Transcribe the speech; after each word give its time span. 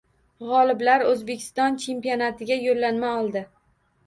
G‘oliblar 0.51 1.05
O‘zbekiston 1.09 1.77
chempionatiga 1.83 2.59
yo‘llanma 2.65 3.13
oldi 3.21 3.47